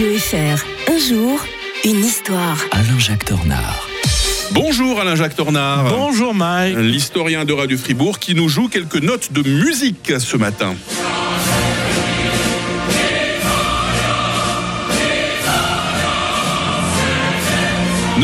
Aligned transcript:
Radio 0.00 0.18
FR, 0.18 0.64
un 0.90 0.98
jour, 0.98 1.44
une 1.84 2.02
histoire. 2.02 2.56
Alain-Jacques 2.72 3.26
Tornard. 3.26 3.86
Bonjour 4.52 4.98
Alain-Jacques 4.98 5.36
Tornard. 5.36 5.90
Bonjour 5.90 6.34
Mike. 6.34 6.74
L'historien 6.78 7.44
de 7.44 7.52
Radio 7.52 7.76
Fribourg 7.76 8.18
qui 8.18 8.34
nous 8.34 8.48
joue 8.48 8.68
quelques 8.68 8.96
notes 8.96 9.30
de 9.34 9.46
musique 9.46 10.10
ce 10.18 10.38
matin. 10.38 10.74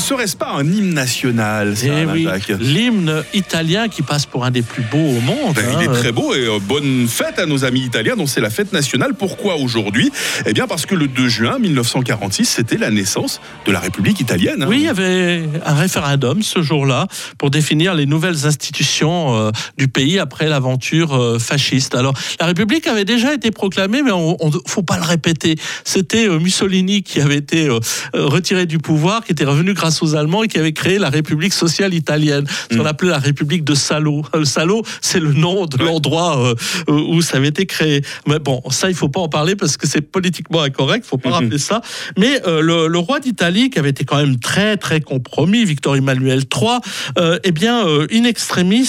Serait-ce 0.00 0.36
pas 0.36 0.50
un 0.50 0.64
hymne 0.64 0.94
national, 0.94 1.76
ça, 1.76 1.86
Eh 1.86 2.06
oui, 2.06 2.26
l'hymne 2.58 3.22
italien 3.34 3.88
qui 3.88 4.02
passe 4.02 4.26
pour 4.26 4.44
un 4.44 4.50
des 4.50 4.62
plus 4.62 4.82
beaux 4.82 4.98
au 4.98 5.20
monde. 5.20 5.54
Ben, 5.54 5.64
hein. 5.68 5.78
il 5.80 5.84
est 5.84 5.92
très 5.92 6.12
beau 6.12 6.34
et 6.34 6.46
euh, 6.46 6.58
bonne 6.60 7.06
fête 7.08 7.38
à 7.38 7.46
nos 7.46 7.64
amis 7.64 7.80
italiens 7.80 8.16
dont 8.16 8.26
c'est 8.26 8.40
la 8.40 8.50
fête 8.50 8.72
nationale. 8.72 9.14
Pourquoi 9.18 9.56
aujourd'hui? 9.56 10.10
Eh 10.46 10.52
bien 10.52 10.66
parce 10.66 10.86
que 10.86 10.94
le 10.94 11.08
2 11.08 11.28
juin 11.28 11.58
1946, 11.58 12.46
c'était 12.46 12.76
la 12.76 12.90
naissance 12.90 13.40
de 13.66 13.72
la 13.72 13.80
République 13.80 14.20
italienne. 14.20 14.62
hein. 14.62 14.66
Oui, 14.68 14.78
il 14.80 14.84
y 14.84 14.88
avait 14.88 15.44
un 15.64 15.74
référendum 15.74 16.42
ce 16.42 16.62
jour-là 16.62 17.06
pour 17.38 17.50
définir 17.50 17.94
les 17.94 18.06
nouvelles 18.06 18.46
institutions 18.46 19.36
euh, 19.36 19.50
du 19.76 19.88
pays 19.88 20.18
après 20.18 20.48
l'aventure 20.48 21.14
euh, 21.14 21.38
fasciste. 21.38 21.94
Alors, 21.94 22.14
la 22.40 22.46
République 22.46 22.86
avait 22.86 23.04
déjà 23.04 23.34
été 23.34 23.50
proclamée, 23.50 24.02
mais 24.02 24.12
on 24.12 24.36
ne 24.42 24.56
faut 24.66 24.82
pas 24.82 24.96
le 24.96 25.04
répéter. 25.04 25.56
C'était 25.84 26.28
Mussolini 26.28 27.02
qui 27.02 27.20
avait 27.20 27.36
été 27.36 27.68
retiré 28.12 28.66
du 28.66 28.78
pouvoir, 28.78 29.24
qui 29.24 29.32
était 29.32 29.44
revenu 29.44 29.74
grâce 29.74 29.89
aux 30.02 30.14
Allemands 30.14 30.42
et 30.42 30.48
qui 30.48 30.58
avait 30.58 30.72
créé 30.72 30.98
la 30.98 31.10
République 31.10 31.52
sociale 31.52 31.94
italienne, 31.94 32.44
ce 32.70 32.76
qu'on 32.76 32.84
Mm. 32.84 32.86
appelait 32.86 33.10
la 33.10 33.18
République 33.18 33.64
de 33.64 33.74
Salo. 33.74 34.22
Le 34.34 34.44
Salo, 34.44 34.82
c'est 35.00 35.20
le 35.20 35.32
nom 35.32 35.66
de 35.66 35.82
l'endroit 35.82 36.38
euh, 36.38 36.54
euh, 36.88 36.92
où 37.08 37.20
ça 37.22 37.36
avait 37.38 37.48
été 37.48 37.66
créé. 37.66 38.02
Mais 38.26 38.38
bon, 38.38 38.62
ça, 38.70 38.88
il 38.88 38.94
faut 38.94 39.08
pas 39.08 39.20
en 39.20 39.28
parler 39.28 39.56
parce 39.56 39.76
que 39.76 39.86
c'est 39.86 40.00
politiquement 40.00 40.62
incorrect, 40.62 41.04
il 41.06 41.08
faut 41.08 41.18
pas 41.18 41.28
Mhm. 41.30 41.34
rappeler 41.34 41.58
ça. 41.58 41.80
Mais 42.18 42.40
euh, 42.46 42.60
le, 42.60 42.88
le 42.88 42.98
roi 42.98 43.20
d'Italie, 43.20 43.70
qui 43.70 43.78
avait 43.78 43.90
été 43.90 44.04
quand 44.04 44.16
même 44.16 44.38
très 44.38 44.76
très 44.76 45.00
compromis, 45.00 45.64
Victor 45.64 45.96
Emmanuel 45.96 46.40
III, 46.54 46.78
euh, 47.18 47.38
eh 47.44 47.52
bien, 47.52 47.86
euh, 47.86 48.06
in 48.12 48.24
extremis, 48.24 48.88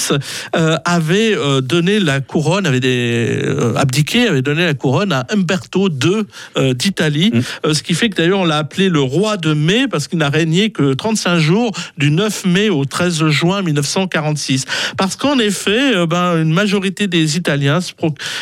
avait 0.85 1.35
donné 1.61 1.99
la 1.99 2.19
couronne, 2.21 2.65
avait 2.65 2.79
des, 2.79 3.41
abdiqué, 3.75 4.27
avait 4.27 4.41
donné 4.41 4.65
la 4.65 4.73
couronne 4.73 5.11
à 5.11 5.25
Umberto 5.33 5.89
II 5.89 6.73
d'Italie. 6.75 7.31
Euh, 7.65 7.73
ce 7.73 7.83
qui 7.83 7.93
fait 7.93 8.09
que 8.09 8.15
d'ailleurs 8.17 8.39
on 8.39 8.45
l'a 8.45 8.57
appelé 8.57 8.89
le 8.89 9.01
roi 9.01 9.37
de 9.37 9.53
mai 9.53 9.87
parce 9.89 10.07
qu'il 10.07 10.19
n'a 10.19 10.29
régné 10.29 10.69
que 10.71 10.90
35 10.93 11.37
jours 11.37 11.71
du 11.97 12.11
9 12.11 12.45
mai 12.45 12.69
au 12.69 12.85
13 12.85 13.27
juin 13.27 13.61
1946. 13.61 14.65
Parce 14.97 15.15
qu'en 15.15 15.39
effet, 15.39 15.95
euh, 15.95 16.05
ben, 16.05 16.41
une 16.41 16.53
majorité 16.53 17.07
des 17.07 17.37
Italiens 17.37 17.79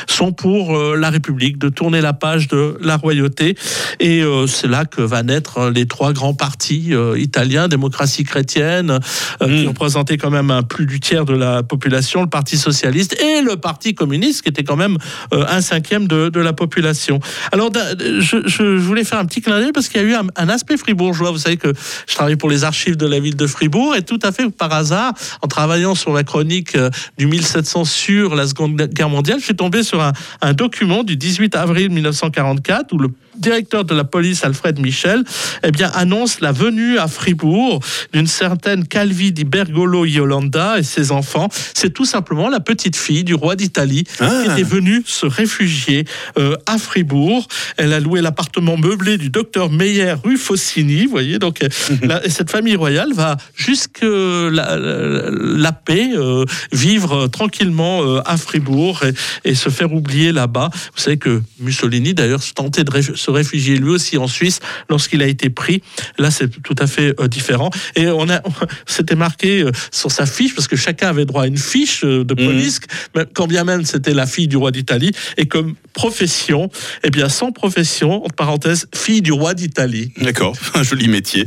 sont 0.07 0.31
pour 0.31 0.75
euh, 0.77 0.95
la 0.95 1.09
République, 1.09 1.57
de 1.57 1.69
tourner 1.69 2.01
la 2.01 2.13
page 2.13 2.47
de 2.47 2.77
la 2.81 2.97
royauté. 2.97 3.55
Et 3.99 4.21
euh, 4.21 4.47
c'est 4.47 4.67
là 4.67 4.85
que 4.85 5.01
va 5.01 5.23
naître 5.23 5.57
euh, 5.57 5.71
les 5.71 5.85
trois 5.85 6.13
grands 6.13 6.33
partis 6.33 6.91
italiens, 7.17 7.67
démocratie 7.67 8.23
chrétienne, 8.23 8.99
euh, 9.41 9.45
qui 9.47 9.65
Mm. 9.65 9.67
représentait 9.69 10.17
quand 10.17 10.29
même 10.29 10.51
un 10.51 10.63
plus 10.63 10.85
du 10.85 10.99
tiers 10.99 11.25
de 11.25 11.33
la 11.33 11.63
population, 11.63 12.21
le 12.21 12.29
Parti 12.29 12.57
socialiste 12.57 13.21
et 13.21 13.41
le 13.41 13.57
Parti 13.57 13.93
communiste, 13.93 14.41
qui 14.43 14.49
était 14.49 14.63
quand 14.63 14.75
même 14.75 14.97
un 15.31 15.61
cinquième 15.61 16.07
de, 16.07 16.29
de 16.29 16.39
la 16.39 16.53
population. 16.53 17.19
Alors, 17.51 17.71
je 17.99 18.77
voulais 18.77 19.03
faire 19.03 19.19
un 19.19 19.25
petit 19.25 19.41
clin 19.41 19.59
d'œil 19.59 19.71
parce 19.73 19.89
qu'il 19.89 20.01
y 20.01 20.03
a 20.03 20.07
eu 20.07 20.13
un, 20.13 20.27
un 20.35 20.49
aspect 20.49 20.77
fribourgeois. 20.77 21.31
Vous 21.31 21.37
savez 21.37 21.57
que 21.57 21.73
je 22.07 22.15
travaille 22.15 22.28
pour 22.35 22.49
les 22.49 22.63
archives 22.63 22.97
de 22.97 23.07
la 23.07 23.19
ville 23.19 23.35
de 23.35 23.47
Fribourg. 23.47 23.95
Et 23.95 24.01
tout 24.01 24.19
à 24.23 24.31
fait 24.31 24.49
par 24.49 24.73
hasard, 24.73 25.13
en 25.41 25.47
travaillant 25.47 25.95
sur 25.95 26.13
la 26.13 26.23
chronique 26.23 26.75
euh, 26.75 26.89
du 27.17 27.27
1700 27.27 27.85
sur 27.85 28.35
la 28.35 28.47
Seconde 28.47 28.75
Guerre 28.75 29.09
mondiale, 29.09 29.39
je 29.39 29.45
suis 29.45 29.55
tombé 29.55 29.83
sur 29.83 30.01
un, 30.01 30.13
un 30.41 30.53
document 30.53 31.03
du 31.03 31.15
18 31.15 31.55
avril 31.55 31.89
1944 31.89 32.93
où 32.93 32.97
le 32.97 33.09
directeur 33.39 33.85
de 33.85 33.93
la 33.95 34.03
police, 34.03 34.43
Alfred 34.43 34.79
Michel, 34.79 35.23
eh 35.63 35.71
bien, 35.71 35.89
annonce 35.93 36.41
la 36.41 36.51
venue 36.51 36.97
à 36.97 37.07
Fribourg 37.07 37.79
d'une 38.13 38.27
certaine 38.27 38.85
Calvi 38.85 39.31
di 39.31 39.43
Bergolo 39.43 40.05
Yolanda 40.05 40.77
et 40.79 40.83
ses 40.83 41.11
enfants. 41.11 41.49
C'est 41.73 41.93
tout 41.93 42.05
simplement 42.05 42.49
la 42.49 42.59
petite 42.59 42.95
fille 42.95 43.23
du 43.23 43.33
roi 43.33 43.55
d'Italie 43.55 44.03
qui 44.03 44.11
Ah. 44.23 44.43
était 44.53 44.63
venue 44.63 45.03
se 45.05 45.25
réfugier 45.25 46.05
euh, 46.37 46.55
à 46.65 46.77
Fribourg. 46.77 47.47
Elle 47.77 47.93
a 47.93 47.99
loué 47.99 48.21
l'appartement 48.21 48.77
meublé 48.77 49.17
du 49.17 49.29
docteur 49.29 49.69
Meyer 49.71 50.13
rue 50.23 50.37
Fossini, 50.37 51.05
vous 51.05 51.11
voyez. 51.11 51.39
Donc, 51.39 51.63
euh, 51.63 51.69
la- 52.03 52.25
et 52.25 52.29
cette 52.29 52.51
famille 52.51 52.75
royale 52.75 53.13
va 53.13 53.37
jusque 53.55 54.01
la, 54.03 54.77
la, 54.77 55.29
la 55.31 55.71
paix 55.71 56.09
euh, 56.15 56.45
vivre 56.71 57.27
tranquillement 57.27 58.03
euh, 58.03 58.21
à 58.25 58.37
Fribourg 58.37 59.01
et, 59.03 59.49
et 59.51 59.55
se 59.55 59.69
faire 59.69 59.93
oublier 59.93 60.31
là-bas. 60.31 60.69
Vous 60.73 61.01
savez 61.01 61.17
que 61.17 61.41
Mussolini, 61.59 62.13
d'ailleurs, 62.13 62.43
se 62.43 62.53
tentait 62.53 62.83
de 62.83 62.91
réf- 62.91 63.15
se 63.29 63.31
réfugier 63.31 63.77
lui 63.77 63.89
aussi 63.89 64.17
en 64.17 64.27
Suisse 64.27 64.59
lorsqu'il 64.89 65.21
a 65.21 65.27
été 65.27 65.49
pris. 65.49 65.83
Là, 66.17 66.31
c'est 66.31 66.49
tout 66.63 66.75
à 66.79 66.87
fait 66.87 67.13
euh, 67.19 67.27
différent. 67.27 67.69
Et 67.95 68.07
on 68.07 68.27
a, 68.29 68.41
c'était 68.85 69.15
marqué 69.15 69.61
euh, 69.61 69.71
sur 69.91 70.11
sa 70.11 70.25
fiche 70.25 70.55
parce 70.55 70.67
que 70.67 70.75
chacun 70.75 71.09
avait 71.09 71.25
droit 71.25 71.43
à 71.43 71.47
une 71.47 71.57
fiche 71.57 72.03
euh, 72.03 72.23
de 72.23 72.33
police, 72.33 72.79
mais 73.15 73.25
quand 73.33 73.47
bien 73.47 73.63
même 73.63 73.85
c'était 73.85 74.13
la 74.13 74.25
fille 74.25 74.47
du 74.47 74.57
roi 74.57 74.71
d'Italie. 74.71 75.11
Et 75.37 75.47
comme 75.47 75.75
profession, 75.99 76.69
eh 77.03 77.09
bien, 77.09 77.27
sans 77.27 77.51
profession, 77.51 78.23
entre 78.23 78.33
parenthèses, 78.33 78.87
fille 78.95 79.21
du 79.21 79.33
roi 79.33 79.53
d'Italie. 79.53 80.13
D'accord, 80.21 80.55
un 80.75 80.81
joli 80.81 81.09
métier. 81.09 81.45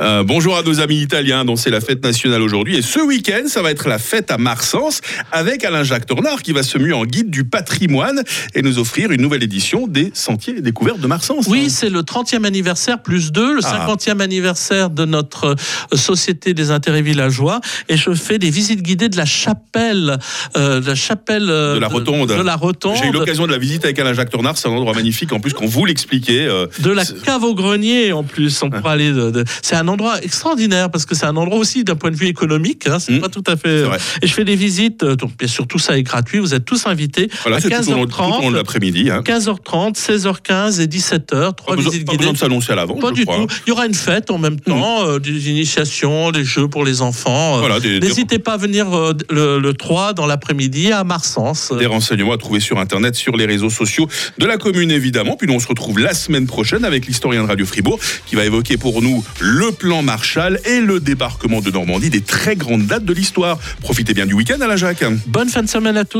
Euh, 0.00 0.24
bonjour 0.24 0.56
à 0.56 0.64
nos 0.64 0.80
amis 0.80 0.96
italiens 0.96 1.44
dont 1.44 1.54
c'est 1.54 1.70
la 1.70 1.80
fête 1.80 2.02
nationale 2.02 2.42
aujourd'hui. 2.42 2.76
Et 2.76 2.82
ce 2.82 2.98
week-end, 2.98 3.44
ça 3.46 3.62
va 3.62 3.70
être 3.70 3.88
la 3.88 4.00
fête 4.00 4.32
à 4.32 4.38
Marsens 4.38 5.02
avec 5.30 5.64
Alain-Jacques 5.64 6.06
Tornard 6.06 6.42
qui 6.42 6.50
va 6.50 6.64
se 6.64 6.78
muer 6.78 6.92
en 6.92 7.04
guide 7.04 7.30
du 7.30 7.44
patrimoine 7.44 8.24
et 8.56 8.62
nous 8.62 8.80
offrir 8.80 9.12
une 9.12 9.22
nouvelle 9.22 9.44
édition 9.44 9.86
des 9.86 10.10
Sentiers 10.14 10.56
et 10.58 10.62
Découvertes 10.62 10.98
de 10.98 11.06
Marsens. 11.06 11.46
Oui, 11.46 11.70
c'est 11.70 11.88
le 11.88 12.00
30e 12.00 12.44
anniversaire 12.44 13.02
plus 13.02 13.30
2, 13.30 13.54
le 13.54 13.60
Ah. 13.62 13.86
50e 13.86 14.20
anniversaire 14.20 14.90
de 14.90 15.04
notre 15.04 15.54
euh, 15.92 15.96
Société 15.96 16.54
des 16.54 16.72
intérêts 16.72 17.02
villageois. 17.02 17.60
Et 17.88 17.96
je 17.96 18.12
fais 18.14 18.40
des 18.40 18.50
visites 18.50 18.82
guidées 18.82 19.08
de 19.08 19.16
la 19.16 19.26
chapelle, 19.26 20.18
euh, 20.56 20.80
de 20.80 20.86
la 20.88 20.96
chapelle 20.96 21.48
euh, 21.48 21.76
De 21.76 21.80
la 21.80 21.86
Rotonde. 21.86 22.28
De, 22.30 22.42
la 22.42 22.56
Rotonde. 22.56 22.96
J'ai 23.00 23.06
eu 23.06 23.12
l'occasion 23.12 23.46
de 23.46 23.52
la 23.52 23.58
visiter 23.58 23.91
avec 23.92 23.98
Alain-Jacques 23.98 24.30
Tornard. 24.30 24.56
C'est 24.58 24.68
un 24.68 24.72
endroit 24.72 24.94
magnifique. 24.94 25.32
En 25.32 25.40
plus, 25.40 25.52
quand 25.52 25.66
vous 25.66 25.84
l'expliquez, 25.84 26.46
euh, 26.46 26.66
De 26.80 26.90
la 26.90 27.04
cave 27.04 27.44
au 27.44 27.54
grenier 27.54 28.12
en 28.12 28.22
plus, 28.24 28.62
on 28.62 28.70
pourra 28.70 28.92
aller. 28.92 29.10
De, 29.12 29.30
de- 29.30 29.44
C'est 29.62 29.76
un 29.76 29.86
endroit 29.88 30.22
extraordinaire 30.22 30.90
parce 30.90 31.04
que 31.06 31.14
c'est 31.14 31.26
un 31.26 31.36
endroit 31.36 31.58
aussi 31.58 31.84
d'un 31.84 31.94
point 31.96 32.10
de 32.10 32.16
vue 32.16 32.26
économique. 32.28 32.86
Hein, 32.86 32.98
c'est 32.98 33.12
Mm. 33.12 33.20
pas 33.20 33.28
tout 33.28 33.44
à 33.46 33.56
fait. 33.56 33.82
Vrai. 33.82 33.98
Et 34.22 34.26
je 34.26 34.32
fais 34.34 34.44
des 34.44 34.56
visites. 34.56 35.02
euh, 35.02 35.16
Donc 35.16 35.36
bien 35.38 35.48
sûr 35.48 35.66
tout 35.66 35.78
ça 35.78 35.96
est 35.98 36.02
gratuit. 36.02 36.38
Vous 36.38 36.54
êtes 36.54 36.64
tous 36.64 36.86
invités 36.86 37.28
voilà, 37.42 37.58
à 37.58 37.60
c'est 37.60 37.68
tout 37.68 37.90
au 37.90 37.94
long, 37.94 38.04
15h30, 38.06 38.08
tout 38.32 38.38
au 38.38 38.42
long 38.42 38.50
de 38.50 38.56
l'après-midi. 38.56 39.10
Hein. 39.10 39.22
15h30, 39.24 39.96
16h15 39.96 40.80
et 40.80 40.86
17h. 40.86 41.54
Trois 41.54 41.54
Pas 41.66 41.76
besoin, 41.76 41.90
visites 41.92 42.06
pas 42.06 42.12
guidées. 42.12 42.18
besoin 42.18 42.32
de 42.32 42.38
s'annoncer 42.38 42.72
à 42.72 42.76
l'avance, 42.76 43.00
Pas 43.00 43.08
je 43.08 43.14
du 43.14 43.24
crois. 43.26 43.36
tout. 43.36 43.46
Il 43.66 43.70
y 43.70 43.72
aura 43.72 43.86
une 43.86 43.94
fête 43.94 44.30
en 44.30 44.38
même 44.38 44.58
temps, 44.60 45.06
euh, 45.06 45.18
des 45.18 45.50
initiations, 45.50 46.30
des 46.30 46.44
jeux 46.44 46.68
pour 46.68 46.84
les 46.84 47.02
enfants. 47.02 47.56
Euh, 47.56 47.60
Voilà, 47.60 47.80
des, 47.80 48.00
des- 48.00 48.08
N'hésitez 48.08 48.38
pas 48.38 48.54
à 48.54 48.56
venir 48.56 48.92
euh, 48.96 49.12
le, 49.30 49.58
le 49.58 49.74
3 49.74 50.12
dans 50.14 50.26
l'après-midi 50.26 50.92
à 50.92 51.04
Marsens. 51.04 51.72
des 51.78 51.86
renseignements 51.86 52.32
à 52.32 52.38
trouver 52.38 52.60
sur 52.60 52.78
Internet, 52.78 53.14
sur 53.14 53.36
les 53.36 53.46
réseaux 53.46 53.70
sociaux 53.72 54.08
de 54.38 54.46
la 54.46 54.56
commune, 54.56 54.90
évidemment. 54.90 55.36
Puis 55.36 55.46
nous, 55.46 55.54
on 55.54 55.60
se 55.60 55.68
retrouve 55.68 55.98
la 55.98 56.14
semaine 56.14 56.46
prochaine 56.46 56.84
avec 56.84 57.06
l'historien 57.06 57.42
de 57.42 57.48
Radio 57.48 57.66
Fribourg 57.66 57.98
qui 58.26 58.36
va 58.36 58.44
évoquer 58.44 58.76
pour 58.76 59.02
nous 59.02 59.24
le 59.40 59.72
plan 59.72 60.02
Marshall 60.02 60.60
et 60.64 60.80
le 60.80 61.00
débarquement 61.00 61.60
de 61.60 61.70
Normandie, 61.70 62.10
des 62.10 62.20
très 62.20 62.56
grandes 62.56 62.86
dates 62.86 63.04
de 63.04 63.12
l'histoire. 63.12 63.58
Profitez 63.80 64.14
bien 64.14 64.26
du 64.26 64.34
week-end, 64.34 64.60
Alain 64.60 64.76
Jacques. 64.76 65.04
Bonne 65.26 65.48
fin 65.48 65.62
de 65.62 65.68
semaine 65.68 65.96
à 65.96 66.04
tous. 66.04 66.10